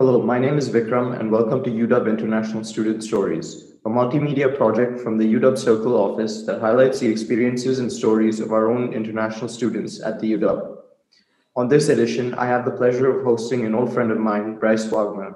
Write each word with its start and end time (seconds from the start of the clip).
Hello, 0.00 0.22
my 0.22 0.38
name 0.38 0.56
is 0.56 0.70
Vikram, 0.70 1.20
and 1.20 1.30
welcome 1.30 1.62
to 1.62 1.68
UW 1.68 2.08
International 2.08 2.64
Student 2.64 3.04
Stories, 3.04 3.74
a 3.84 3.90
multimedia 3.90 4.56
project 4.56 4.98
from 4.98 5.18
the 5.18 5.26
UW 5.34 5.58
Circle 5.58 5.94
office 5.94 6.44
that 6.44 6.58
highlights 6.58 7.00
the 7.00 7.08
experiences 7.10 7.80
and 7.80 7.92
stories 7.92 8.40
of 8.40 8.50
our 8.50 8.70
own 8.70 8.94
international 8.94 9.46
students 9.46 10.00
at 10.00 10.18
the 10.18 10.32
UW. 10.32 10.78
On 11.54 11.68
this 11.68 11.90
edition, 11.90 12.32
I 12.32 12.46
have 12.46 12.64
the 12.64 12.70
pleasure 12.70 13.10
of 13.10 13.26
hosting 13.26 13.66
an 13.66 13.74
old 13.74 13.92
friend 13.92 14.10
of 14.10 14.16
mine, 14.16 14.56
Bryce 14.58 14.86
Wagner. 14.86 15.34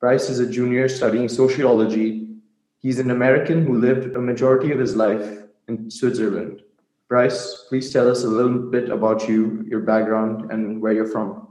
Bryce 0.00 0.30
is 0.30 0.38
a 0.38 0.50
junior 0.50 0.88
studying 0.88 1.28
sociology. 1.28 2.30
He's 2.78 3.00
an 3.00 3.10
American 3.10 3.66
who 3.66 3.78
lived 3.78 4.16
a 4.16 4.18
majority 4.18 4.72
of 4.72 4.78
his 4.78 4.96
life 4.96 5.42
in 5.68 5.90
Switzerland. 5.90 6.62
Bryce, 7.08 7.66
please 7.68 7.92
tell 7.92 8.10
us 8.10 8.24
a 8.24 8.28
little 8.28 8.70
bit 8.70 8.88
about 8.88 9.28
you, 9.28 9.66
your 9.68 9.80
background, 9.80 10.50
and 10.50 10.80
where 10.80 10.94
you're 10.94 11.12
from. 11.12 11.47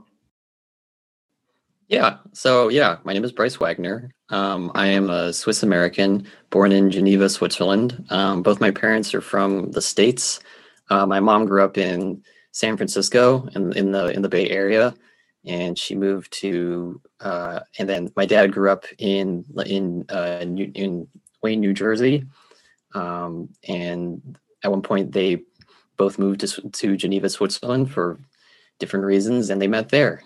Yeah, 1.88 2.18
so 2.34 2.68
yeah, 2.68 2.98
my 3.04 3.14
name 3.14 3.24
is 3.24 3.32
Bryce 3.32 3.58
Wagner. 3.58 4.10
Um, 4.28 4.70
I 4.74 4.88
am 4.88 5.08
a 5.08 5.32
Swiss 5.32 5.62
American 5.62 6.26
born 6.50 6.70
in 6.70 6.90
Geneva, 6.90 7.30
Switzerland. 7.30 8.04
Um, 8.10 8.42
both 8.42 8.60
my 8.60 8.70
parents 8.70 9.14
are 9.14 9.22
from 9.22 9.70
the 9.70 9.80
States. 9.80 10.40
Uh, 10.90 11.06
my 11.06 11.18
mom 11.18 11.46
grew 11.46 11.64
up 11.64 11.78
in 11.78 12.22
San 12.52 12.76
Francisco 12.76 13.48
in, 13.54 13.72
in 13.74 13.92
the 13.92 14.08
in 14.08 14.20
the 14.20 14.28
Bay 14.28 14.50
Area, 14.50 14.94
and 15.46 15.78
she 15.78 15.94
moved 15.94 16.30
to. 16.40 17.00
Uh, 17.20 17.60
and 17.78 17.88
then 17.88 18.12
my 18.16 18.26
dad 18.26 18.52
grew 18.52 18.70
up 18.70 18.84
in 18.98 19.46
in 19.64 20.04
uh, 20.10 20.40
in 20.42 21.08
Wayne, 21.42 21.60
New 21.60 21.72
Jersey, 21.72 22.26
um, 22.94 23.48
and 23.66 24.38
at 24.62 24.70
one 24.70 24.82
point 24.82 25.12
they 25.12 25.42
both 25.96 26.18
moved 26.18 26.40
to, 26.40 26.68
to 26.68 26.96
Geneva, 26.98 27.30
Switzerland 27.30 27.90
for 27.90 28.18
different 28.78 29.06
reasons, 29.06 29.48
and 29.48 29.60
they 29.60 29.68
met 29.68 29.88
there, 29.88 30.22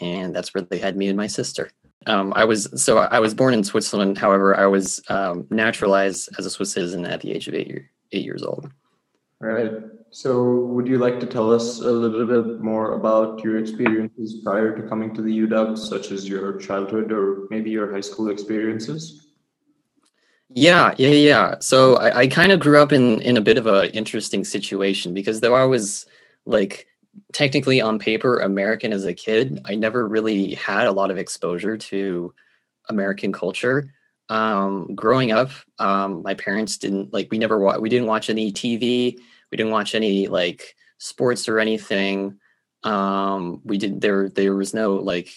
and 0.00 0.34
that's 0.34 0.54
where 0.54 0.62
they 0.62 0.78
had 0.78 0.96
me 0.96 1.08
and 1.08 1.16
my 1.16 1.26
sister. 1.26 1.70
Um, 2.06 2.32
I 2.34 2.44
was 2.44 2.68
so 2.82 2.98
I 2.98 3.20
was 3.20 3.34
born 3.34 3.52
in 3.52 3.62
Switzerland. 3.62 4.16
However, 4.16 4.58
I 4.58 4.66
was 4.66 5.02
um, 5.08 5.46
naturalized 5.50 6.30
as 6.38 6.46
a 6.46 6.50
Swiss 6.50 6.72
citizen 6.72 7.04
at 7.04 7.20
the 7.20 7.32
age 7.32 7.46
of 7.46 7.54
eight, 7.54 7.68
year, 7.68 7.90
eight 8.12 8.24
years 8.24 8.42
old. 8.42 8.70
Right. 9.40 9.72
So, 10.10 10.42
would 10.66 10.88
you 10.88 10.98
like 10.98 11.20
to 11.20 11.26
tell 11.26 11.52
us 11.52 11.80
a 11.80 11.90
little 11.90 12.26
bit 12.26 12.60
more 12.60 12.94
about 12.94 13.44
your 13.44 13.58
experiences 13.58 14.40
prior 14.42 14.74
to 14.76 14.88
coming 14.88 15.14
to 15.14 15.22
the 15.22 15.46
UW, 15.46 15.78
such 15.78 16.10
as 16.10 16.28
your 16.28 16.58
childhood 16.58 17.12
or 17.12 17.46
maybe 17.48 17.70
your 17.70 17.92
high 17.92 18.00
school 18.00 18.30
experiences? 18.30 19.28
Yeah, 20.48 20.94
yeah, 20.98 21.10
yeah. 21.10 21.54
So 21.60 21.96
I, 21.96 22.20
I 22.20 22.26
kind 22.26 22.50
of 22.50 22.58
grew 22.58 22.82
up 22.82 22.92
in 22.92 23.20
in 23.22 23.36
a 23.36 23.40
bit 23.40 23.56
of 23.56 23.66
an 23.66 23.90
interesting 23.90 24.44
situation 24.44 25.14
because 25.14 25.40
though 25.40 25.54
I 25.54 25.64
was 25.64 26.06
like 26.44 26.88
technically 27.32 27.80
on 27.80 27.98
paper 27.98 28.40
American 28.40 28.92
as 28.92 29.04
a 29.04 29.14
kid, 29.14 29.60
I 29.64 29.74
never 29.74 30.06
really 30.06 30.54
had 30.54 30.86
a 30.86 30.92
lot 30.92 31.10
of 31.10 31.18
exposure 31.18 31.76
to 31.76 32.34
American 32.88 33.32
culture. 33.32 33.92
Um, 34.28 34.94
growing 34.94 35.32
up, 35.32 35.50
um, 35.78 36.22
my 36.22 36.34
parents 36.34 36.78
didn't 36.78 37.12
like 37.12 37.28
we 37.30 37.38
never 37.38 37.58
wa- 37.58 37.78
we 37.78 37.88
didn't 37.88 38.06
watch 38.06 38.30
any 38.30 38.52
TV, 38.52 39.18
we 39.50 39.56
didn't 39.56 39.72
watch 39.72 39.94
any 39.94 40.28
like 40.28 40.76
sports 40.98 41.48
or 41.48 41.58
anything. 41.58 42.38
Um, 42.84 43.60
we 43.64 43.78
did 43.78 44.00
there 44.00 44.28
there 44.28 44.54
was 44.54 44.72
no 44.72 44.94
like 44.94 45.30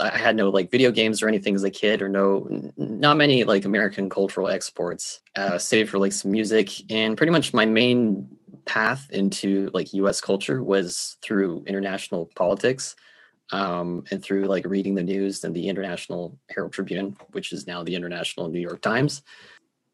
I 0.00 0.16
had 0.18 0.36
no 0.36 0.50
like 0.50 0.70
video 0.70 0.90
games 0.90 1.22
or 1.22 1.28
anything 1.28 1.54
as 1.54 1.64
a 1.64 1.70
kid, 1.70 2.02
or 2.02 2.08
no, 2.08 2.48
not 2.76 3.16
many 3.16 3.44
like 3.44 3.64
American 3.64 4.08
cultural 4.10 4.48
exports, 4.48 5.20
uh, 5.36 5.58
save 5.58 5.90
for 5.90 5.98
like 5.98 6.12
some 6.12 6.32
music. 6.32 6.70
And 6.90 7.16
pretty 7.16 7.30
much 7.32 7.54
my 7.54 7.66
main 7.66 8.35
path 8.66 9.08
into 9.10 9.70
like 9.72 9.94
U.S. 9.94 10.20
culture 10.20 10.62
was 10.62 11.16
through 11.22 11.64
international 11.66 12.30
politics, 12.36 12.96
um, 13.52 14.04
and 14.10 14.22
through 14.22 14.44
like 14.44 14.66
reading 14.66 14.94
the 14.94 15.02
news 15.02 15.44
and 15.44 15.54
the 15.54 15.68
International 15.68 16.38
Herald 16.50 16.72
Tribune, 16.72 17.16
which 17.32 17.52
is 17.52 17.66
now 17.66 17.82
the 17.82 17.94
International 17.94 18.48
New 18.48 18.60
York 18.60 18.82
Times. 18.82 19.22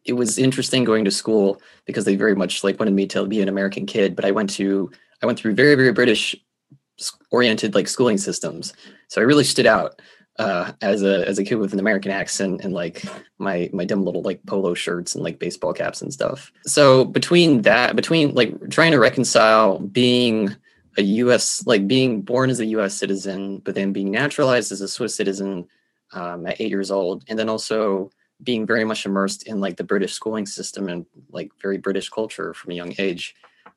It 0.04 0.14
was 0.14 0.38
interesting 0.38 0.84
going 0.84 1.04
to 1.04 1.10
school 1.10 1.60
because 1.84 2.04
they 2.04 2.16
very 2.16 2.34
much 2.34 2.64
like 2.64 2.78
wanted 2.78 2.94
me 2.94 3.06
to 3.08 3.26
be 3.26 3.40
an 3.40 3.48
American 3.48 3.86
kid, 3.86 4.16
but 4.16 4.24
I 4.24 4.30
went 4.30 4.50
to 4.50 4.90
I 5.22 5.26
went 5.26 5.38
through 5.38 5.54
very 5.54 5.74
very 5.74 5.92
British 5.92 6.34
oriented 7.30 7.74
like 7.74 7.88
schooling 7.88 8.18
systems. 8.18 8.72
So 9.08 9.20
I 9.20 9.24
really 9.24 9.44
stood 9.44 9.66
out 9.66 10.00
uh, 10.38 10.72
as 10.80 11.02
a 11.02 11.26
as 11.28 11.38
a 11.38 11.44
kid 11.44 11.56
with 11.56 11.72
an 11.72 11.78
American 11.78 12.10
accent 12.10 12.62
and 12.62 12.72
like 12.72 13.04
my 13.38 13.68
my 13.72 13.84
dumb 13.84 14.04
little 14.04 14.22
like 14.22 14.44
polo 14.46 14.74
shirts 14.74 15.14
and 15.14 15.22
like 15.22 15.38
baseball 15.38 15.72
caps 15.72 16.00
and 16.00 16.12
stuff. 16.12 16.52
So 16.64 17.04
between 17.04 17.62
that, 17.62 17.96
between 17.96 18.34
like 18.34 18.70
trying 18.70 18.92
to 18.92 18.98
reconcile 18.98 19.78
being 19.78 20.54
a 20.96 21.02
U.S. 21.02 21.66
like 21.66 21.86
being 21.86 22.22
born 22.22 22.50
as 22.50 22.60
a 22.60 22.66
U.S. 22.66 22.94
citizen, 22.94 23.58
but 23.58 23.74
then 23.74 23.92
being 23.92 24.10
naturalized 24.10 24.72
as 24.72 24.80
a 24.80 24.88
Swiss 24.88 25.14
citizen 25.14 25.66
um, 26.12 26.46
at 26.46 26.60
eight 26.60 26.70
years 26.70 26.90
old, 26.90 27.24
and 27.28 27.38
then 27.38 27.48
also 27.48 28.10
being 28.42 28.66
very 28.66 28.84
much 28.84 29.06
immersed 29.06 29.46
in 29.46 29.60
like 29.60 29.76
the 29.76 29.84
British 29.84 30.12
schooling 30.12 30.46
system 30.46 30.88
and 30.88 31.06
like 31.30 31.50
very 31.60 31.78
British 31.78 32.08
culture 32.08 32.52
from 32.54 32.72
a 32.72 32.74
young 32.74 32.92
age, 32.98 33.34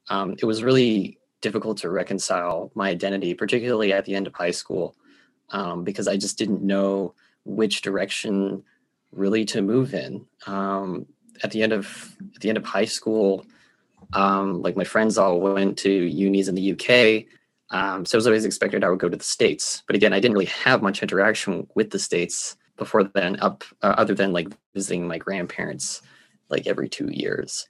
um, 0.09 0.35
it 0.39 0.45
was 0.45 0.63
really 0.63 1.19
difficult 1.41 1.77
to 1.77 1.89
reconcile 1.89 2.71
my 2.73 2.89
identity, 2.89 3.33
particularly 3.33 3.93
at 3.93 4.05
the 4.05 4.15
end 4.15 4.25
of 4.25 4.33
high 4.33 4.51
school, 4.51 4.95
um, 5.49 5.83
because 5.83 6.07
I 6.07 6.17
just 6.17 6.37
didn't 6.37 6.61
know 6.61 7.13
which 7.45 7.81
direction 7.81 8.63
really 9.11 9.45
to 9.45 9.61
move 9.61 9.93
in. 9.93 10.25
Um, 10.47 11.05
at 11.43 11.51
the 11.51 11.63
end 11.63 11.73
of 11.73 12.15
at 12.35 12.41
the 12.41 12.49
end 12.49 12.57
of 12.57 12.65
high 12.65 12.85
school, 12.85 13.45
um, 14.13 14.61
like 14.61 14.75
my 14.75 14.83
friends 14.83 15.17
all 15.17 15.39
went 15.39 15.77
to 15.79 15.91
unis 15.91 16.47
in 16.47 16.55
the 16.55 16.71
UK. 16.71 17.25
Um, 17.71 18.05
so 18.05 18.15
I 18.15 18.19
was 18.19 18.27
always 18.27 18.45
expected 18.45 18.83
I 18.83 18.89
would 18.89 18.99
go 18.99 19.09
to 19.09 19.17
the 19.17 19.23
States. 19.23 19.83
But 19.87 19.95
again, 19.95 20.13
I 20.13 20.19
didn't 20.19 20.35
really 20.35 20.45
have 20.45 20.81
much 20.81 21.01
interaction 21.01 21.67
with 21.75 21.89
the 21.89 21.99
States 21.99 22.55
before 22.77 23.03
then, 23.03 23.39
up 23.39 23.63
uh, 23.81 23.95
other 23.97 24.13
than 24.13 24.33
like 24.33 24.49
visiting 24.73 25.07
my 25.07 25.17
grandparents 25.17 26.01
like 26.49 26.67
every 26.67 26.89
two 26.89 27.09
years. 27.11 27.67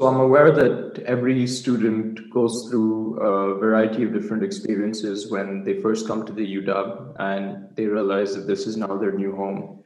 So 0.00 0.06
I'm 0.06 0.18
aware 0.18 0.50
that 0.50 1.02
every 1.04 1.46
student 1.46 2.30
goes 2.30 2.70
through 2.70 3.18
a 3.18 3.58
variety 3.58 4.02
of 4.02 4.14
different 4.14 4.42
experiences 4.42 5.30
when 5.30 5.62
they 5.62 5.82
first 5.82 6.06
come 6.06 6.24
to 6.24 6.32
the 6.32 6.56
UW 6.56 7.14
and 7.18 7.68
they 7.76 7.84
realize 7.84 8.34
that 8.34 8.46
this 8.46 8.66
is 8.66 8.78
now 8.78 8.96
their 8.96 9.12
new 9.12 9.36
home. 9.36 9.84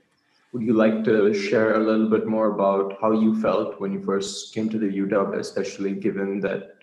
Would 0.53 0.63
you 0.63 0.75
like 0.75 1.03
to 1.07 1.35
share 1.35 1.75
a 1.75 1.81
little 1.81 2.09
bit 2.09 2.29
more 2.29 2.55
about 2.55 2.97
how 3.01 3.11
you 3.11 3.43
felt 3.43 3.81
when 3.81 3.93
you 3.93 4.05
first 4.05 4.55
came 4.55 4.69
to 4.69 4.79
the 4.79 4.87
UW, 4.87 5.37
especially 5.37 5.95
given 5.95 6.39
that 6.43 6.77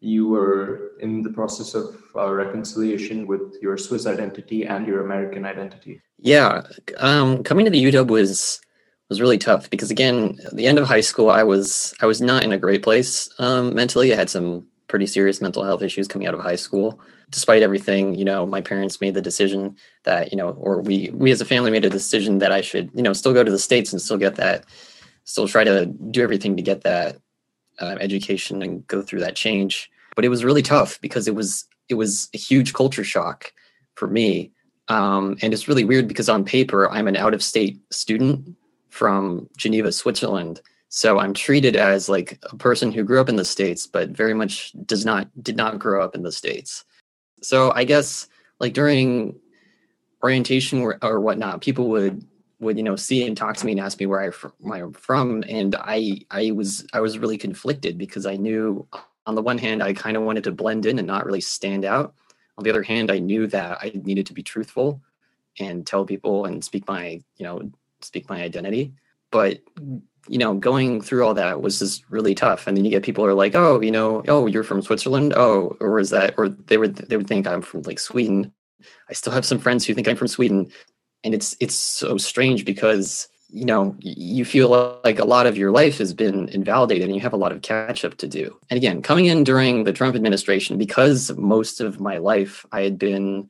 you 0.00 0.28
were 0.28 0.90
in 1.00 1.22
the 1.22 1.32
process 1.32 1.72
of 1.72 1.96
uh, 2.14 2.30
reconciliation 2.30 3.26
with 3.26 3.56
your 3.62 3.78
Swiss 3.78 4.04
identity 4.04 4.66
and 4.66 4.86
your 4.86 5.02
American 5.02 5.46
identity? 5.46 6.02
Yeah, 6.18 6.60
um, 6.98 7.42
coming 7.42 7.64
to 7.64 7.70
the 7.70 7.82
UW 7.82 8.06
was 8.06 8.60
was 9.08 9.20
really 9.20 9.38
tough 9.38 9.70
because 9.70 9.90
again, 9.90 10.38
the 10.52 10.66
end 10.66 10.78
of 10.78 10.86
high 10.86 11.00
school, 11.00 11.30
I 11.30 11.42
was 11.42 11.94
I 12.00 12.06
was 12.06 12.20
not 12.20 12.44
in 12.44 12.52
a 12.52 12.58
great 12.58 12.82
place 12.82 13.28
um, 13.38 13.74
mentally. 13.74 14.12
I 14.12 14.16
had 14.16 14.30
some 14.30 14.66
pretty 14.88 15.06
serious 15.06 15.40
mental 15.40 15.64
health 15.64 15.82
issues 15.82 16.08
coming 16.08 16.26
out 16.26 16.34
of 16.34 16.40
high 16.40 16.56
school. 16.56 17.00
Despite 17.30 17.62
everything, 17.62 18.14
you 18.14 18.24
know, 18.24 18.46
my 18.46 18.60
parents 18.60 19.00
made 19.00 19.14
the 19.14 19.22
decision 19.22 19.76
that 20.04 20.32
you 20.32 20.36
know, 20.36 20.50
or 20.50 20.80
we 20.80 21.10
we 21.12 21.30
as 21.30 21.40
a 21.40 21.44
family 21.44 21.70
made 21.70 21.84
a 21.84 21.90
decision 21.90 22.38
that 22.38 22.52
I 22.52 22.60
should 22.60 22.90
you 22.94 23.02
know 23.02 23.12
still 23.12 23.32
go 23.32 23.44
to 23.44 23.50
the 23.50 23.58
states 23.58 23.92
and 23.92 24.02
still 24.02 24.18
get 24.18 24.36
that, 24.36 24.64
still 25.24 25.48
try 25.48 25.64
to 25.64 25.86
do 25.86 26.22
everything 26.22 26.56
to 26.56 26.62
get 26.62 26.82
that 26.82 27.18
uh, 27.80 27.96
education 28.00 28.62
and 28.62 28.86
go 28.86 29.02
through 29.02 29.20
that 29.20 29.36
change. 29.36 29.90
But 30.14 30.24
it 30.24 30.28
was 30.30 30.44
really 30.44 30.62
tough 30.62 31.00
because 31.00 31.28
it 31.28 31.34
was 31.34 31.66
it 31.88 31.94
was 31.94 32.28
a 32.34 32.38
huge 32.38 32.72
culture 32.72 33.04
shock 33.04 33.52
for 33.94 34.08
me. 34.08 34.52
Um, 34.88 35.36
and 35.42 35.52
it's 35.52 35.66
really 35.66 35.84
weird 35.84 36.06
because 36.06 36.28
on 36.28 36.44
paper 36.44 36.88
I'm 36.90 37.08
an 37.08 37.16
out 37.16 37.34
of 37.34 37.42
state 37.42 37.80
student 37.90 38.56
from 38.96 39.48
Geneva, 39.56 39.92
Switzerland. 39.92 40.60
So 40.88 41.18
I'm 41.18 41.34
treated 41.34 41.76
as 41.76 42.08
like 42.08 42.38
a 42.50 42.56
person 42.56 42.90
who 42.90 43.02
grew 43.02 43.20
up 43.20 43.28
in 43.28 43.36
the 43.36 43.44
states, 43.44 43.86
but 43.86 44.10
very 44.10 44.34
much 44.34 44.72
does 44.86 45.04
not 45.04 45.28
did 45.42 45.56
not 45.56 45.78
grow 45.78 46.02
up 46.02 46.14
in 46.14 46.22
the 46.22 46.32
states. 46.32 46.84
So 47.42 47.72
I 47.72 47.84
guess 47.84 48.28
like 48.58 48.72
during 48.72 49.38
orientation 50.22 50.80
or, 50.80 50.98
or 51.02 51.20
whatnot, 51.20 51.60
people 51.60 51.88
would 51.90 52.24
would 52.58 52.78
you 52.78 52.82
know 52.82 52.96
see 52.96 53.26
and 53.26 53.36
talk 53.36 53.56
to 53.56 53.66
me 53.66 53.72
and 53.72 53.80
ask 53.80 54.00
me 54.00 54.06
where 54.06 54.22
I 54.22 54.30
where 54.58 54.84
I'm 54.84 54.92
from, 54.92 55.44
and 55.48 55.76
I 55.78 56.20
I 56.30 56.52
was 56.52 56.86
I 56.92 57.00
was 57.00 57.18
really 57.18 57.38
conflicted 57.38 57.98
because 57.98 58.24
I 58.24 58.36
knew 58.36 58.86
on 59.26 59.34
the 59.34 59.42
one 59.42 59.58
hand 59.58 59.82
I 59.82 59.92
kind 59.92 60.16
of 60.16 60.22
wanted 60.22 60.44
to 60.44 60.52
blend 60.52 60.86
in 60.86 60.98
and 60.98 61.06
not 61.06 61.26
really 61.26 61.42
stand 61.42 61.84
out. 61.84 62.14
On 62.56 62.64
the 62.64 62.70
other 62.70 62.82
hand, 62.82 63.10
I 63.10 63.18
knew 63.18 63.46
that 63.48 63.78
I 63.82 63.92
needed 63.94 64.24
to 64.26 64.32
be 64.32 64.42
truthful 64.42 65.02
and 65.58 65.86
tell 65.86 66.06
people 66.06 66.46
and 66.46 66.64
speak 66.64 66.88
my 66.88 67.20
you 67.36 67.44
know 67.44 67.70
speak 68.00 68.28
my 68.28 68.42
identity. 68.42 68.94
But 69.30 69.60
you 70.28 70.38
know, 70.38 70.54
going 70.54 71.00
through 71.00 71.24
all 71.24 71.34
that 71.34 71.62
was 71.62 71.78
just 71.78 72.04
really 72.10 72.34
tough. 72.34 72.66
And 72.66 72.76
then 72.76 72.84
you 72.84 72.90
get 72.90 73.04
people 73.04 73.24
who 73.24 73.30
are 73.30 73.34
like, 73.34 73.54
"Oh, 73.54 73.80
you 73.80 73.90
know, 73.90 74.22
oh, 74.28 74.46
you're 74.46 74.64
from 74.64 74.82
Switzerland. 74.82 75.32
Oh, 75.36 75.76
or 75.80 75.98
is 75.98 76.10
that?" 76.10 76.34
Or 76.36 76.48
they 76.48 76.78
would 76.78 76.96
they 76.96 77.16
would 77.16 77.28
think 77.28 77.46
I'm 77.46 77.62
from 77.62 77.82
like 77.82 77.98
Sweden. 77.98 78.52
I 79.08 79.14
still 79.14 79.32
have 79.32 79.44
some 79.44 79.58
friends 79.58 79.84
who 79.84 79.94
think 79.94 80.08
I'm 80.08 80.16
from 80.16 80.28
Sweden, 80.28 80.70
and 81.24 81.34
it's 81.34 81.56
it's 81.60 81.74
so 81.74 82.18
strange 82.18 82.64
because 82.64 83.28
you 83.48 83.64
know 83.64 83.94
you 84.00 84.44
feel 84.44 85.00
like 85.04 85.18
a 85.18 85.24
lot 85.24 85.46
of 85.46 85.56
your 85.56 85.70
life 85.70 85.98
has 85.98 86.12
been 86.12 86.48
invalidated 86.48 87.06
and 87.06 87.14
you 87.14 87.20
have 87.20 87.32
a 87.32 87.38
lot 87.38 87.52
of 87.52 87.62
catch 87.62 88.04
up 88.04 88.16
to 88.16 88.26
do 88.26 88.58
and 88.70 88.76
again 88.76 89.00
coming 89.02 89.26
in 89.26 89.44
during 89.44 89.84
the 89.84 89.92
trump 89.92 90.16
administration 90.16 90.76
because 90.76 91.30
most 91.36 91.80
of 91.80 92.00
my 92.00 92.18
life 92.18 92.66
i 92.72 92.80
had 92.80 92.98
been 92.98 93.48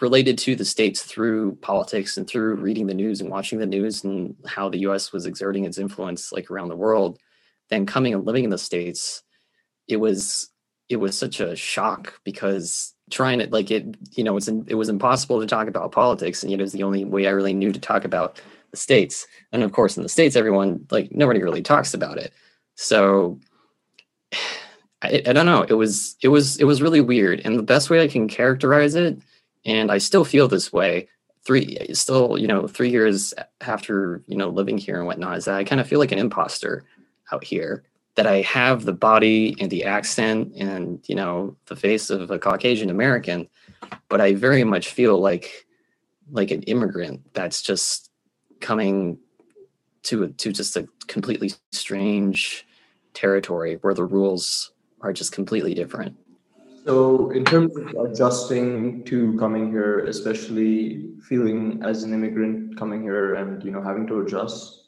related 0.00 0.36
to 0.36 0.54
the 0.54 0.64
states 0.64 1.02
through 1.02 1.56
politics 1.56 2.16
and 2.16 2.28
through 2.28 2.56
reading 2.56 2.86
the 2.86 2.94
news 2.94 3.20
and 3.20 3.30
watching 3.30 3.58
the 3.58 3.66
news 3.66 4.04
and 4.04 4.34
how 4.46 4.68
the 4.68 4.80
US 4.80 5.12
was 5.12 5.26
exerting 5.26 5.64
its 5.64 5.78
influence 5.78 6.32
like 6.32 6.50
around 6.50 6.68
the 6.68 6.76
world 6.76 7.18
then 7.70 7.86
coming 7.86 8.14
and 8.14 8.24
living 8.24 8.44
in 8.44 8.50
the 8.50 8.58
states 8.58 9.22
it 9.88 9.96
was 9.96 10.50
it 10.88 10.96
was 10.96 11.18
such 11.18 11.40
a 11.40 11.56
shock 11.56 12.20
because 12.24 12.94
trying 13.10 13.38
to 13.38 13.46
like 13.48 13.70
it 13.70 13.96
you 14.12 14.24
know 14.24 14.36
it's 14.36 14.48
it 14.48 14.74
was 14.74 14.88
impossible 14.88 15.40
to 15.40 15.46
talk 15.46 15.68
about 15.68 15.92
politics 15.92 16.42
and 16.42 16.52
it 16.52 16.60
was 16.60 16.72
the 16.72 16.82
only 16.82 17.04
way 17.04 17.26
i 17.26 17.30
really 17.30 17.54
knew 17.54 17.72
to 17.72 17.80
talk 17.80 18.04
about 18.04 18.40
the 18.70 18.76
states. 18.76 19.26
And 19.52 19.62
of 19.62 19.72
course 19.72 19.96
in 19.96 20.02
the 20.02 20.08
states 20.08 20.36
everyone 20.36 20.86
like 20.90 21.10
nobody 21.12 21.42
really 21.42 21.62
talks 21.62 21.94
about 21.94 22.18
it. 22.18 22.32
So 22.74 23.40
I, 25.02 25.22
I 25.26 25.34
don't 25.34 25.44
know. 25.44 25.62
It 25.62 25.74
was 25.74 26.16
it 26.22 26.28
was 26.28 26.56
it 26.58 26.64
was 26.64 26.80
really 26.80 27.02
weird. 27.02 27.42
And 27.44 27.58
the 27.58 27.62
best 27.62 27.90
way 27.90 28.02
i 28.02 28.08
can 28.08 28.28
characterize 28.28 28.94
it 28.94 29.18
and 29.66 29.92
i 29.92 29.98
still 29.98 30.24
feel 30.24 30.48
this 30.48 30.72
way 30.72 31.06
three 31.44 31.76
still 31.92 32.38
you 32.38 32.46
know 32.46 32.66
three 32.66 32.88
years 32.88 33.34
after 33.60 34.22
you 34.26 34.36
know 34.36 34.48
living 34.48 34.78
here 34.78 34.96
and 34.96 35.06
whatnot 35.06 35.36
is 35.36 35.44
that 35.44 35.56
i 35.56 35.64
kind 35.64 35.80
of 35.80 35.86
feel 35.86 35.98
like 35.98 36.12
an 36.12 36.18
imposter 36.18 36.84
out 37.30 37.44
here 37.44 37.84
that 38.16 38.26
I 38.26 38.40
have 38.42 38.84
the 38.84 38.92
body 38.92 39.54
and 39.60 39.70
the 39.70 39.84
accent 39.84 40.52
and 40.56 41.00
you 41.06 41.14
know 41.14 41.56
the 41.66 41.76
face 41.76 42.10
of 42.10 42.30
a 42.30 42.38
Caucasian 42.38 42.90
American, 42.90 43.48
but 44.08 44.20
I 44.20 44.34
very 44.34 44.64
much 44.64 44.88
feel 44.88 45.20
like 45.20 45.66
like 46.32 46.50
an 46.50 46.62
immigrant 46.62 47.20
that's 47.34 47.62
just 47.62 48.10
coming 48.60 49.18
to 50.04 50.24
a, 50.24 50.28
to 50.28 50.50
just 50.50 50.76
a 50.76 50.88
completely 51.06 51.52
strange 51.72 52.66
territory 53.14 53.78
where 53.82 53.94
the 53.94 54.04
rules 54.04 54.72
are 55.02 55.12
just 55.12 55.32
completely 55.32 55.74
different. 55.74 56.16
So, 56.86 57.30
in 57.30 57.44
terms 57.44 57.76
of 57.76 57.88
adjusting 58.06 59.02
to 59.06 59.36
coming 59.38 59.72
here, 59.72 60.06
especially 60.06 61.10
feeling 61.20 61.82
as 61.82 62.04
an 62.04 62.14
immigrant 62.14 62.78
coming 62.78 63.02
here 63.02 63.34
and 63.34 63.60
you 63.64 63.72
know 63.72 63.82
having 63.82 64.06
to 64.06 64.20
adjust, 64.20 64.84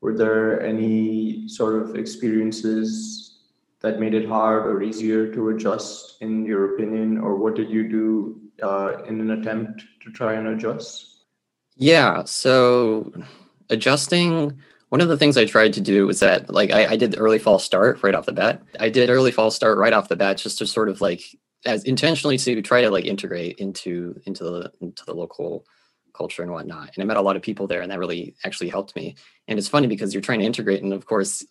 were 0.00 0.16
there 0.16 0.62
any 0.62 1.46
sort 1.48 1.82
of 1.82 1.94
experiences 1.94 3.40
that 3.80 4.00
made 4.00 4.14
it 4.14 4.26
hard 4.26 4.66
or 4.66 4.82
easier 4.82 5.30
to 5.34 5.50
adjust 5.50 6.22
in 6.22 6.46
your 6.46 6.74
opinion? 6.74 7.18
Or 7.18 7.36
what 7.36 7.54
did 7.54 7.68
you 7.68 7.86
do 7.86 8.40
uh, 8.62 9.02
in 9.06 9.20
an 9.20 9.32
attempt 9.32 9.84
to 10.04 10.10
try 10.10 10.34
and 10.34 10.48
adjust? 10.48 11.24
Yeah 11.76 12.24
so 12.24 13.12
adjusting 13.68 14.58
one 14.92 15.00
of 15.00 15.08
the 15.08 15.16
things 15.16 15.36
i 15.36 15.44
tried 15.44 15.72
to 15.72 15.80
do 15.80 16.06
was 16.06 16.20
that 16.20 16.50
like 16.50 16.70
I, 16.70 16.92
I 16.92 16.96
did 16.96 17.12
the 17.12 17.18
early 17.18 17.38
fall 17.38 17.58
start 17.58 18.02
right 18.02 18.14
off 18.14 18.26
the 18.26 18.32
bat 18.32 18.62
i 18.78 18.88
did 18.88 19.10
early 19.10 19.32
fall 19.32 19.50
start 19.50 19.78
right 19.78 19.92
off 19.92 20.08
the 20.08 20.16
bat 20.16 20.36
just 20.36 20.58
to 20.58 20.66
sort 20.66 20.88
of 20.88 21.00
like 21.00 21.22
as 21.64 21.84
intentionally 21.84 22.38
to 22.38 22.62
try 22.62 22.82
to 22.82 22.90
like 22.90 23.04
integrate 23.04 23.58
into 23.58 24.20
into 24.26 24.44
the 24.44 24.72
into 24.80 25.04
the 25.04 25.14
local 25.14 25.64
culture 26.12 26.42
and 26.42 26.52
whatnot. 26.52 26.90
And 26.94 27.02
I 27.02 27.06
met 27.06 27.16
a 27.16 27.22
lot 27.22 27.36
of 27.36 27.42
people 27.42 27.66
there, 27.66 27.80
and 27.80 27.90
that 27.90 27.98
really 27.98 28.34
actually 28.44 28.70
helped 28.70 28.94
me. 28.96 29.16
And 29.48 29.58
it's 29.58 29.68
funny 29.68 29.86
because 29.86 30.12
you're 30.12 30.20
trying 30.20 30.40
to 30.40 30.46
integrate, 30.46 30.82
and 30.82 30.92
of 30.92 31.06
course, 31.06 31.44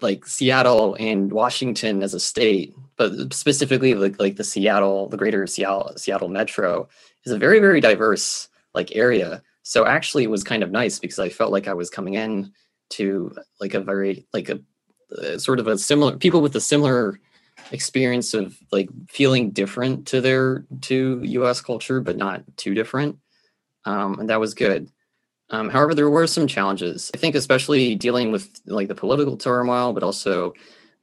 like 0.00 0.26
Seattle 0.26 0.96
and 0.98 1.32
Washington 1.32 2.02
as 2.02 2.14
a 2.14 2.20
state, 2.20 2.74
but 2.96 3.32
specifically 3.32 3.94
like 3.94 4.18
like 4.18 4.36
the 4.36 4.44
Seattle, 4.44 5.08
the 5.08 5.16
greater 5.16 5.46
Seattle 5.46 5.92
Seattle 5.96 6.28
metro 6.28 6.88
is 7.24 7.32
a 7.32 7.38
very 7.38 7.60
very 7.60 7.80
diverse 7.80 8.48
like 8.74 8.94
area. 8.96 9.42
So 9.62 9.86
actually, 9.86 10.24
it 10.24 10.30
was 10.30 10.44
kind 10.44 10.62
of 10.62 10.70
nice 10.70 10.98
because 10.98 11.18
I 11.18 11.28
felt 11.28 11.52
like 11.52 11.68
I 11.68 11.74
was 11.74 11.90
coming 11.90 12.14
in 12.14 12.52
to 12.90 13.34
like 13.60 13.74
a 13.74 13.80
very 13.80 14.26
like 14.32 14.48
a, 14.48 14.60
a 15.18 15.38
sort 15.38 15.60
of 15.60 15.66
a 15.66 15.78
similar 15.78 16.16
people 16.16 16.40
with 16.40 16.56
a 16.56 16.60
similar 16.60 17.18
experience 17.70 18.34
of 18.34 18.56
like 18.72 18.88
feeling 19.08 19.50
different 19.50 20.06
to 20.08 20.20
their 20.20 20.64
to 20.80 21.20
US 21.22 21.60
culture 21.60 22.00
but 22.00 22.16
not 22.16 22.42
too 22.56 22.74
different 22.74 23.18
um, 23.84 24.18
and 24.20 24.30
that 24.30 24.40
was 24.40 24.54
good. 24.54 24.88
Um, 25.50 25.68
however, 25.68 25.94
there 25.94 26.08
were 26.08 26.26
some 26.26 26.46
challenges. 26.46 27.10
I 27.14 27.18
think, 27.18 27.34
especially 27.34 27.94
dealing 27.94 28.32
with 28.32 28.48
like 28.66 28.88
the 28.88 28.94
political 28.94 29.36
turmoil, 29.36 29.92
but 29.92 30.02
also 30.02 30.54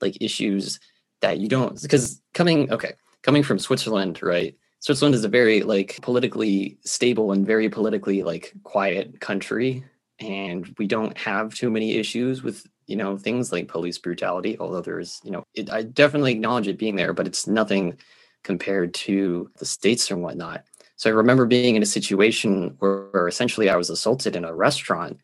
like 0.01 0.17
issues 0.21 0.79
that 1.21 1.39
you 1.39 1.47
don't 1.47 1.79
because 1.81 2.21
coming 2.33 2.71
okay 2.71 2.93
coming 3.21 3.43
from 3.43 3.59
Switzerland, 3.59 4.21
right? 4.23 4.55
Switzerland 4.79 5.15
is 5.15 5.25
a 5.25 5.29
very 5.29 5.63
like 5.63 5.99
politically 6.01 6.77
stable 6.85 7.31
and 7.31 7.45
very 7.45 7.69
politically 7.69 8.23
like 8.23 8.53
quiet 8.63 9.19
country, 9.19 9.83
and 10.19 10.73
we 10.77 10.87
don't 10.87 11.17
have 11.17 11.53
too 11.53 11.69
many 11.69 11.95
issues 11.95 12.43
with 12.43 12.65
you 12.87 12.95
know 12.95 13.17
things 13.17 13.51
like 13.51 13.67
police 13.67 13.97
brutality. 13.97 14.57
Although 14.59 14.81
there's 14.81 15.19
you 15.23 15.31
know 15.31 15.43
it, 15.53 15.69
I 15.71 15.83
definitely 15.83 16.31
acknowledge 16.31 16.67
it 16.67 16.79
being 16.79 16.95
there, 16.95 17.13
but 17.13 17.27
it's 17.27 17.47
nothing 17.47 17.97
compared 18.43 18.93
to 18.93 19.49
the 19.57 19.65
states 19.65 20.09
and 20.11 20.21
whatnot. 20.21 20.63
So 20.95 21.09
I 21.09 21.13
remember 21.13 21.45
being 21.45 21.75
in 21.75 21.83
a 21.83 21.85
situation 21.85 22.75
where, 22.79 23.07
where 23.11 23.27
essentially 23.27 23.69
I 23.69 23.77
was 23.77 23.89
assaulted 23.89 24.35
in 24.35 24.45
a 24.45 24.53
restaurant 24.53 25.19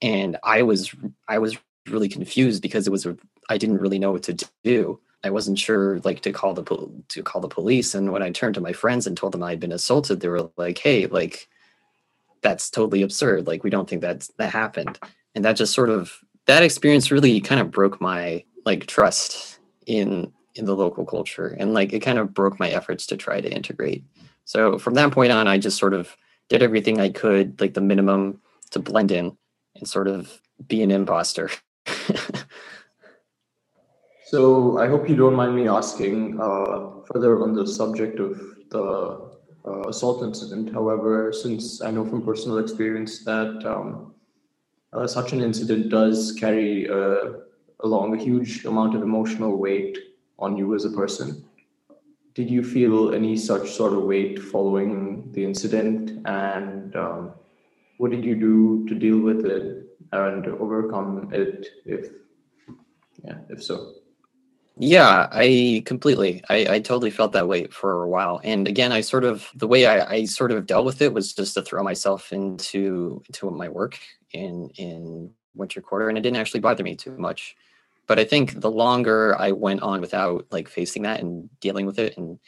and 0.00 0.36
I 0.42 0.62
was 0.62 0.94
I 1.28 1.38
was 1.38 1.56
really 1.88 2.08
confused 2.08 2.62
because 2.62 2.86
it 2.86 2.90
was 2.90 3.06
I 3.48 3.58
didn't 3.58 3.78
really 3.78 3.98
know 3.98 4.12
what 4.12 4.22
to 4.24 4.46
do. 4.64 5.00
I 5.24 5.30
wasn't 5.30 5.58
sure 5.58 6.00
like 6.04 6.20
to 6.22 6.32
call 6.32 6.54
the 6.54 6.64
to 7.08 7.22
call 7.22 7.40
the 7.40 7.48
police 7.48 7.94
and 7.94 8.12
when 8.12 8.22
I 8.22 8.30
turned 8.30 8.54
to 8.54 8.60
my 8.60 8.72
friends 8.72 9.06
and 9.06 9.16
told 9.16 9.32
them 9.32 9.42
I'd 9.42 9.60
been 9.60 9.72
assaulted 9.72 10.20
they 10.20 10.28
were 10.28 10.50
like 10.56 10.78
hey 10.78 11.06
like 11.06 11.48
that's 12.42 12.70
totally 12.70 13.02
absurd. 13.02 13.46
Like 13.46 13.64
we 13.64 13.70
don't 13.70 13.88
think 13.88 14.02
that's 14.02 14.28
that 14.38 14.52
happened. 14.52 14.98
And 15.34 15.44
that 15.44 15.56
just 15.56 15.74
sort 15.74 15.90
of 15.90 16.18
that 16.46 16.62
experience 16.62 17.10
really 17.10 17.40
kind 17.40 17.60
of 17.60 17.70
broke 17.70 18.00
my 18.00 18.44
like 18.64 18.86
trust 18.86 19.58
in 19.86 20.32
in 20.54 20.64
the 20.64 20.76
local 20.76 21.04
culture 21.04 21.56
and 21.58 21.72
like 21.72 21.92
it 21.92 22.00
kind 22.00 22.18
of 22.18 22.34
broke 22.34 22.58
my 22.58 22.68
efforts 22.70 23.06
to 23.06 23.16
try 23.16 23.40
to 23.40 23.50
integrate. 23.50 24.04
So 24.44 24.78
from 24.78 24.94
that 24.94 25.12
point 25.12 25.30
on, 25.30 25.46
I 25.46 25.58
just 25.58 25.78
sort 25.78 25.94
of 25.94 26.16
did 26.48 26.62
everything 26.62 26.98
I 26.98 27.10
could, 27.10 27.60
like 27.60 27.74
the 27.74 27.80
minimum 27.80 28.40
to 28.70 28.78
blend 28.78 29.12
in 29.12 29.36
and 29.76 29.86
sort 29.86 30.08
of 30.08 30.40
be 30.66 30.82
an 30.82 30.90
imposter. 30.90 31.50
so 34.30 34.78
I 34.78 34.88
hope 34.88 35.08
you 35.08 35.16
don't 35.16 35.34
mind 35.34 35.54
me 35.56 35.68
asking 35.68 36.40
uh, 36.40 37.02
further 37.12 37.42
on 37.42 37.54
the 37.54 37.66
subject 37.66 38.20
of 38.20 38.38
the 38.70 39.30
uh, 39.66 39.88
assault 39.88 40.22
incident. 40.22 40.72
However, 40.72 41.32
since 41.32 41.80
I 41.82 41.90
know 41.90 42.04
from 42.04 42.24
personal 42.24 42.58
experience 42.58 43.24
that 43.24 43.64
um, 43.64 44.14
uh, 44.92 45.06
such 45.06 45.32
an 45.32 45.40
incident 45.40 45.90
does 45.90 46.32
carry 46.32 46.88
uh, 46.88 47.40
along 47.80 48.14
a 48.14 48.22
huge 48.22 48.64
amount 48.64 48.94
of 48.96 49.02
emotional 49.02 49.56
weight 49.56 49.98
on 50.38 50.56
you 50.56 50.74
as 50.74 50.84
a 50.84 50.90
person 50.90 51.44
did 52.38 52.48
you 52.48 52.62
feel 52.62 53.12
any 53.12 53.36
such 53.36 53.72
sort 53.72 53.92
of 53.92 54.04
weight 54.04 54.38
following 54.38 55.28
the 55.32 55.42
incident 55.42 56.24
and 56.26 56.94
um, 56.94 57.32
what 57.96 58.12
did 58.12 58.24
you 58.24 58.36
do 58.36 58.86
to 58.88 58.94
deal 58.94 59.18
with 59.18 59.44
it 59.44 59.84
and 60.12 60.46
overcome 60.46 61.28
it 61.32 61.66
if 61.84 62.10
yeah 63.24 63.38
if 63.48 63.60
so 63.60 63.97
yeah 64.78 65.28
i 65.32 65.82
completely 65.86 66.42
i, 66.48 66.74
I 66.74 66.80
totally 66.80 67.10
felt 67.10 67.32
that 67.32 67.48
way 67.48 67.66
for 67.66 68.02
a 68.02 68.08
while 68.08 68.40
and 68.44 68.68
again 68.68 68.92
i 68.92 69.00
sort 69.00 69.24
of 69.24 69.48
the 69.54 69.66
way 69.66 69.86
I, 69.86 70.14
I 70.14 70.24
sort 70.24 70.52
of 70.52 70.66
dealt 70.66 70.84
with 70.86 71.02
it 71.02 71.12
was 71.12 71.32
just 71.32 71.54
to 71.54 71.62
throw 71.62 71.82
myself 71.82 72.32
into 72.32 73.22
into 73.28 73.50
my 73.50 73.68
work 73.68 73.98
in 74.32 74.70
in 74.76 75.30
winter 75.54 75.80
quarter 75.80 76.08
and 76.08 76.16
it 76.16 76.20
didn't 76.20 76.36
actually 76.36 76.60
bother 76.60 76.84
me 76.84 76.94
too 76.94 77.16
much 77.18 77.56
but 78.08 78.18
I 78.18 78.24
think 78.24 78.60
the 78.60 78.70
longer 78.70 79.36
I 79.38 79.52
went 79.52 79.82
on 79.82 80.00
without 80.00 80.46
like 80.50 80.68
facing 80.68 81.02
that 81.02 81.20
and 81.20 81.48
dealing 81.60 81.86
with 81.86 81.98
it 82.00 82.16
and 82.16 82.40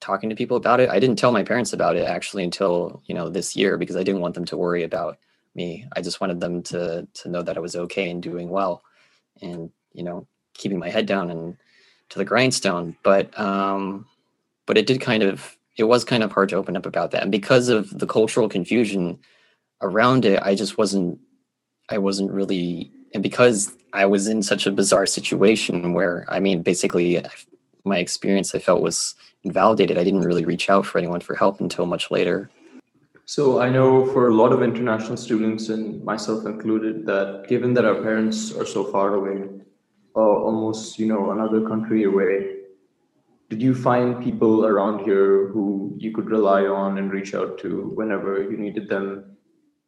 talking 0.00 0.28
to 0.28 0.36
people 0.36 0.56
about 0.56 0.80
it, 0.80 0.90
I 0.90 0.98
didn't 0.98 1.18
tell 1.18 1.32
my 1.32 1.44
parents 1.44 1.72
about 1.72 1.96
it 1.96 2.04
actually 2.04 2.44
until 2.44 3.00
you 3.06 3.14
know 3.14 3.30
this 3.30 3.56
year 3.56 3.78
because 3.78 3.96
I 3.96 4.02
didn't 4.02 4.20
want 4.20 4.34
them 4.34 4.44
to 4.46 4.56
worry 4.56 4.82
about 4.82 5.18
me. 5.54 5.86
I 5.94 6.02
just 6.02 6.20
wanted 6.20 6.40
them 6.40 6.62
to 6.64 7.06
to 7.14 7.28
know 7.28 7.42
that 7.42 7.56
I 7.56 7.60
was 7.60 7.76
okay 7.76 8.10
and 8.10 8.22
doing 8.22 8.50
well, 8.50 8.82
and 9.40 9.70
you 9.92 10.02
know 10.02 10.26
keeping 10.58 10.78
my 10.78 10.90
head 10.90 11.06
down 11.06 11.30
and 11.30 11.56
to 12.10 12.18
the 12.18 12.24
grindstone. 12.24 12.96
But 13.02 13.38
um, 13.38 14.06
but 14.66 14.76
it 14.76 14.86
did 14.86 15.00
kind 15.00 15.22
of 15.22 15.56
it 15.78 15.84
was 15.84 16.04
kind 16.04 16.22
of 16.22 16.32
hard 16.32 16.50
to 16.50 16.56
open 16.56 16.76
up 16.76 16.84
about 16.84 17.12
that, 17.12 17.22
and 17.22 17.32
because 17.32 17.70
of 17.70 17.98
the 17.98 18.06
cultural 18.06 18.48
confusion 18.48 19.18
around 19.80 20.26
it, 20.26 20.42
I 20.42 20.54
just 20.54 20.76
wasn't 20.76 21.18
I 21.88 21.96
wasn't 21.96 22.30
really 22.30 22.92
and 23.14 23.22
because 23.22 23.72
I 23.92 24.06
was 24.06 24.26
in 24.26 24.42
such 24.42 24.66
a 24.66 24.70
bizarre 24.70 25.06
situation 25.06 25.92
where, 25.94 26.26
I 26.28 26.40
mean, 26.40 26.62
basically, 26.62 27.24
my 27.84 27.98
experience 27.98 28.54
I 28.54 28.58
felt 28.58 28.82
was 28.82 29.14
invalidated. 29.44 29.96
I 29.96 30.04
didn't 30.04 30.22
really 30.22 30.44
reach 30.44 30.68
out 30.68 30.84
for 30.84 30.98
anyone 30.98 31.20
for 31.20 31.34
help 31.34 31.60
until 31.60 31.86
much 31.86 32.10
later. 32.10 32.50
So 33.24 33.60
I 33.60 33.68
know 33.70 34.06
for 34.12 34.28
a 34.28 34.34
lot 34.34 34.52
of 34.52 34.62
international 34.62 35.16
students, 35.16 35.68
and 35.68 36.02
myself 36.04 36.46
included, 36.46 37.06
that 37.06 37.46
given 37.48 37.74
that 37.74 37.84
our 37.84 38.02
parents 38.02 38.54
are 38.54 38.66
so 38.66 38.84
far 38.84 39.14
away, 39.14 39.48
uh, 40.16 40.20
almost 40.20 40.98
you 40.98 41.06
know 41.06 41.30
another 41.30 41.66
country 41.66 42.04
away, 42.04 42.56
did 43.48 43.62
you 43.62 43.74
find 43.74 44.22
people 44.22 44.66
around 44.66 45.04
here 45.04 45.48
who 45.48 45.94
you 45.96 46.12
could 46.12 46.30
rely 46.30 46.66
on 46.66 46.98
and 46.98 47.12
reach 47.12 47.34
out 47.34 47.58
to 47.58 47.92
whenever 47.94 48.42
you 48.42 48.56
needed 48.56 48.88
them? 48.88 49.36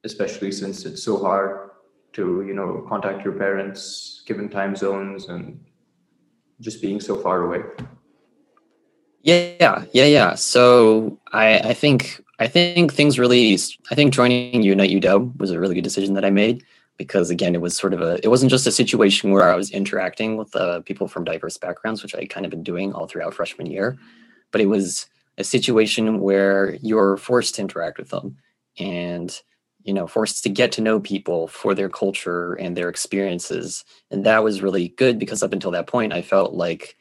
Especially 0.05 0.51
since 0.51 0.87
it's 0.87 1.03
so 1.03 1.19
hard 1.19 1.71
to 2.13 2.43
you 2.47 2.55
know 2.55 2.85
contact 2.89 3.25
your 3.25 3.35
parents 3.35 4.23
given 4.27 4.49
time 4.49 4.75
zones 4.75 5.29
and 5.29 5.61
just 6.61 6.83
being 6.83 7.01
so 7.01 7.17
far 7.17 7.43
away 7.43 7.63
Yeah, 9.23 9.85
yeah, 9.93 10.05
yeah. 10.05 10.35
So 10.35 11.19
I, 11.33 11.59
I 11.59 11.75
think 11.75 12.23
I 12.39 12.49
think 12.49 12.93
things 12.93 13.19
really 13.19 13.59
I 13.91 13.95
think 13.95 14.13
joining 14.13 14.63
Unite 14.63 14.91
UW 14.91 15.39
was 15.39 15.51
a 15.51 15.61
really 15.61 15.75
good 15.75 15.85
decision 15.85 16.15
that 16.15 16.25
I 16.25 16.31
made 16.31 16.65
because 17.01 17.31
again 17.31 17.55
it 17.55 17.63
was 17.63 17.75
sort 17.75 17.95
of 17.95 18.03
a 18.03 18.23
it 18.23 18.29
wasn't 18.29 18.51
just 18.51 18.67
a 18.67 18.71
situation 18.71 19.31
where 19.31 19.51
I 19.51 19.57
was 19.57 19.71
interacting 19.71 20.37
with 20.37 20.55
uh, 20.55 20.83
people 20.83 21.09
from 21.09 21.25
diverse 21.25 21.57
backgrounds, 21.57 22.03
which 22.03 22.15
I 22.15 22.27
kind 22.27 22.45
of 22.45 22.51
been 22.51 22.63
doing 22.63 22.93
all 22.93 23.07
throughout 23.07 23.33
freshman 23.33 23.65
year, 23.65 23.97
but 24.51 24.61
it 24.61 24.67
was 24.67 25.07
a 25.39 25.43
situation 25.43 26.21
where 26.21 26.75
you're 26.83 27.17
forced 27.17 27.55
to 27.55 27.63
interact 27.63 27.97
with 27.97 28.11
them 28.11 28.37
and 28.79 29.41
you 29.83 29.95
know 29.95 30.07
forced 30.07 30.43
to 30.43 30.51
get 30.51 30.73
to 30.73 30.83
know 30.83 31.01
people 31.01 31.49
for 31.49 31.75
their 31.75 31.89
culture 31.89 32.53
and 32.53 32.77
their 32.77 32.91
experiences. 32.91 33.83
And 34.11 34.27
that 34.27 34.45
was 34.45 34.61
really 34.61 34.89
good 34.89 35.19
because 35.19 35.43
up 35.43 35.55
until 35.55 35.71
that 35.71 35.87
point 35.87 36.13
i 36.13 36.21
felt 36.21 36.53
like 36.53 36.97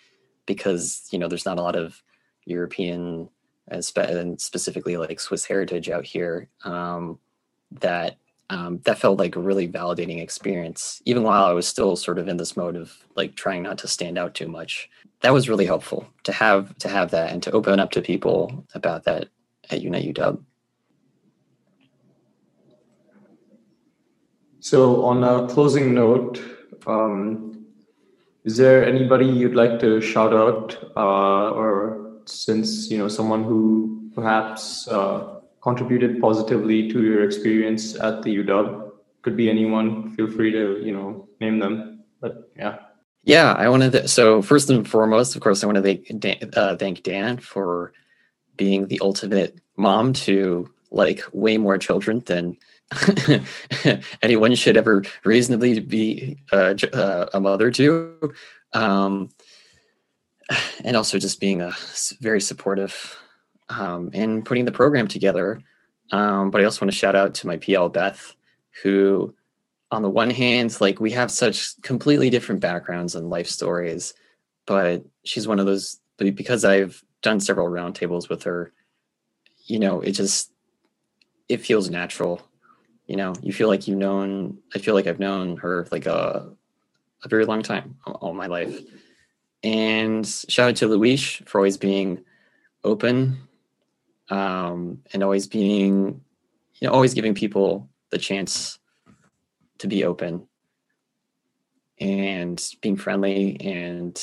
because 0.46 1.10
you 1.12 1.20
know 1.20 1.28
there's 1.28 1.46
not 1.46 1.60
a 1.60 1.62
lot 1.62 1.76
of 1.76 2.02
european 2.46 3.28
and, 3.68 3.84
spe- 3.84 4.14
and 4.16 4.40
specifically 4.40 4.96
like 4.96 5.20
swiss 5.20 5.44
heritage 5.44 5.90
out 5.90 6.06
here 6.06 6.48
um, 6.64 7.20
that 7.82 8.18
um, 8.50 8.80
that 8.86 9.00
felt 9.00 9.20
like 9.20 9.36
a 9.36 9.40
really 9.40 9.68
validating 9.68 10.22
experience 10.22 11.02
even 11.06 11.24
while 11.24 11.46
i 11.46 11.52
was 11.52 11.68
still 11.68 11.96
sort 11.96 12.20
of 12.20 12.28
in 12.28 12.38
this 12.38 12.58
mode 12.58 12.76
of 12.76 13.06
like 13.20 13.36
trying 13.36 13.62
not 13.64 13.78
to 13.78 13.88
stand 13.88 14.18
out 14.18 14.34
too 14.34 14.48
much. 14.48 14.90
That 15.22 15.34
was 15.34 15.50
really 15.50 15.66
helpful 15.66 16.08
to 16.24 16.32
have 16.32 16.76
to 16.78 16.88
have 16.88 17.12
that 17.12 17.32
and 17.32 17.44
to 17.44 17.52
open 17.52 17.80
up 17.80 17.92
to 17.92 18.02
people 18.02 18.66
about 18.74 19.04
that 19.04 19.28
at 19.70 19.82
unite 19.82 20.06
uw 20.06 20.42
So, 24.62 25.04
on 25.12 25.24
a 25.24 25.48
closing 25.48 25.94
note, 25.94 26.42
um, 26.86 27.66
is 28.44 28.56
there 28.58 28.86
anybody 28.86 29.26
you'd 29.26 29.56
like 29.64 29.80
to 29.80 30.02
shout 30.02 30.34
out, 30.34 30.78
uh, 30.96 31.52
or 31.60 31.72
since 32.26 32.90
you 32.92 32.98
know 32.98 33.10
someone 33.18 33.44
who 33.44 33.60
perhaps 34.16 34.88
uh, 34.88 35.39
contributed 35.62 36.22
positively 36.22 36.90
to 36.92 37.04
your 37.04 37.24
experience 37.24 37.96
at 37.96 38.22
the 38.24 38.38
UW? 38.38 38.92
Could 39.22 39.36
be 39.36 39.50
anyone. 39.50 40.16
Feel 40.16 40.30
free 40.32 40.52
to 40.52 40.82
you 40.84 40.94
know 40.94 41.28
name 41.40 41.60
them. 41.60 42.04
But 42.22 42.52
yeah. 42.56 42.78
Yeah, 43.24 43.54
I 43.54 43.70
wanted 43.70 43.92
to. 43.92 44.08
So 44.08 44.42
first 44.42 44.70
and 44.70 44.88
foremost, 44.88 45.36
of 45.36 45.42
course, 45.42 45.64
I 45.64 45.68
want 45.68 45.76
to 45.76 45.82
thank 45.82 46.20
Dan, 46.20 46.52
uh, 46.56 46.76
thank 46.78 47.04
Dan 47.04 47.38
for 47.38 47.94
being 48.56 48.88
the 48.88 49.00
ultimate 49.02 49.60
mom 49.78 50.14
to 50.14 50.70
like 50.92 51.22
way 51.32 51.58
more 51.58 51.78
children 51.78 52.24
than 52.26 52.58
anyone 54.22 54.56
should 54.56 54.78
ever 54.78 55.04
reasonably 55.24 55.80
be 55.80 56.38
uh, 56.52 56.74
uh, 56.94 57.28
a 57.34 57.40
mother 57.40 57.72
to. 57.72 58.34
Um, 58.74 59.30
and 60.84 60.98
also 60.98 61.20
just 61.20 61.40
being 61.40 61.62
a 61.62 61.74
very 62.20 62.42
supportive 62.42 63.18
um, 63.70 64.10
and 64.14 64.46
putting 64.46 64.66
the 64.66 64.72
program 64.72 65.08
together. 65.08 65.62
Um, 66.12 66.52
but 66.52 66.62
I 66.62 66.64
also 66.64 66.86
want 66.86 66.92
to 66.92 66.98
shout 66.98 67.16
out 67.16 67.34
to 67.36 67.48
my 67.48 67.58
PL 67.58 67.90
Beth, 67.90 68.36
who, 68.84 69.34
on 69.92 70.02
the 70.02 70.10
one 70.10 70.30
hand, 70.30 70.76
like 70.82 71.00
we 71.00 71.12
have 71.12 71.32
such 71.32 71.80
completely 71.82 72.30
different 72.30 72.62
backgrounds 72.62 73.16
and 73.16 73.30
life 73.30 73.48
stories, 73.48 74.14
but 74.66 75.04
she's 75.24 75.48
one 75.48 75.60
of 75.60 75.66
those. 75.66 76.00
Because 76.18 76.66
I've 76.66 77.02
done 77.22 77.40
several 77.40 77.70
roundtables 77.70 78.28
with 78.28 78.44
her, 78.44 78.74
you 79.68 79.80
know, 79.80 80.02
it 80.02 80.12
just 80.12 80.52
it 81.48 81.62
feels 81.62 81.90
natural 81.90 82.42
you 83.10 83.16
know 83.18 83.34
you 83.42 83.52
feel 83.52 83.68
like 83.68 83.88
you've 83.88 83.98
known 83.98 84.58
i 84.74 84.78
feel 84.78 84.94
like 84.94 85.08
i've 85.08 85.20
known 85.20 85.58
her 85.58 85.86
like 85.92 86.06
a, 86.06 86.48
a 87.24 87.28
very 87.28 87.44
long 87.44 87.62
time 87.62 87.98
all 88.06 88.34
my 88.34 88.46
life 88.46 88.80
and 89.64 90.26
shout 90.26 90.70
out 90.70 90.76
to 90.78 90.88
luis 90.88 91.42
for 91.46 91.58
always 91.58 91.76
being 91.76 92.24
open 92.84 93.36
um, 94.30 95.00
and 95.14 95.24
always 95.24 95.48
being 95.48 96.22
you 96.76 96.88
know 96.88 96.94
always 96.94 97.14
giving 97.14 97.34
people 97.34 97.90
the 98.12 98.18
chance 98.18 98.80
to 99.80 99.88
be 99.88 100.04
open 100.04 100.48
and 102.00 102.64
being 102.82 102.96
friendly 102.96 103.60
and 103.62 104.22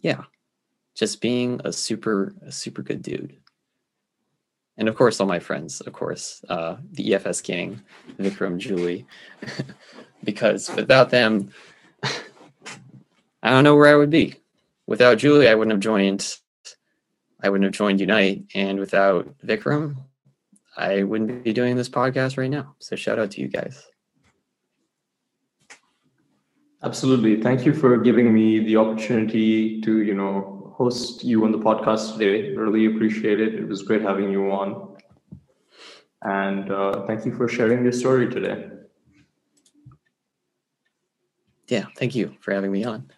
yeah 0.00 0.22
just 0.94 1.20
being 1.20 1.60
a 1.64 1.72
super 1.72 2.34
a 2.44 2.52
super 2.52 2.82
good 2.82 3.02
dude. 3.02 3.36
And 4.76 4.88
of 4.88 4.96
course 4.96 5.20
all 5.20 5.26
my 5.26 5.38
friends 5.38 5.80
of 5.80 5.92
course 5.92 6.44
uh, 6.48 6.76
the 6.92 7.12
efs 7.12 7.42
gang 7.42 7.82
vikram 8.18 8.58
julie 8.58 9.06
because 10.24 10.70
without 10.74 11.10
them 11.10 11.50
i 12.02 13.50
don't 13.50 13.64
know 13.64 13.76
where 13.76 13.92
i 13.92 13.96
would 13.96 14.10
be. 14.10 14.34
Without 14.86 15.18
julie 15.18 15.48
i 15.48 15.54
wouldn't 15.54 15.72
have 15.72 15.80
joined 15.80 16.36
i 17.42 17.48
wouldn't 17.48 17.64
have 17.64 17.72
joined 17.72 18.00
unite 18.00 18.44
and 18.54 18.78
without 18.78 19.26
vikram 19.44 19.96
i 20.76 21.02
wouldn't 21.02 21.44
be 21.44 21.52
doing 21.52 21.76
this 21.76 21.88
podcast 21.88 22.38
right 22.38 22.50
now 22.50 22.74
so 22.78 22.96
shout 22.96 23.18
out 23.18 23.30
to 23.30 23.40
you 23.40 23.48
guys 23.48 23.86
absolutely 26.82 27.40
thank 27.40 27.66
you 27.66 27.74
for 27.74 27.96
giving 27.98 28.32
me 28.32 28.60
the 28.60 28.76
opportunity 28.76 29.80
to 29.80 30.02
you 30.02 30.14
know 30.14 30.60
host 30.80 31.22
you 31.22 31.44
on 31.44 31.52
the 31.52 31.58
podcast 31.58 32.14
today. 32.14 32.56
Really 32.56 32.86
appreciate 32.86 33.38
it. 33.38 33.54
It 33.54 33.68
was 33.68 33.82
great 33.82 34.00
having 34.00 34.32
you 34.32 34.50
on. 34.50 34.96
And 36.22 36.72
uh, 36.72 37.04
thank 37.06 37.26
you 37.26 37.34
for 37.34 37.46
sharing 37.48 37.82
your 37.82 37.92
story 37.92 38.30
today. 38.30 38.70
Yeah, 41.68 41.84
thank 41.98 42.14
you 42.14 42.34
for 42.40 42.54
having 42.54 42.72
me 42.72 42.84
on. 42.84 43.10